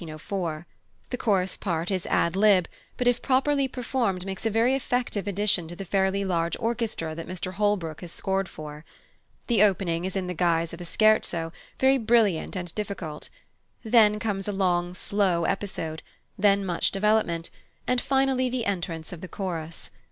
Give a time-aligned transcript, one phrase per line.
[0.01, 0.63] The
[1.19, 2.67] chorus part is ad lib.,
[2.97, 7.27] but if properly performed makes a very effective addition to the fairly large orchestra that
[7.27, 8.83] Mr Holbrooke has scored for.
[9.45, 13.29] The opening is in the guise of a scherzo, very brilliant and difficult;
[13.83, 16.01] then comes a long slow episode;
[16.35, 17.51] then much development;
[17.85, 19.91] and finally the entrance of the chorus.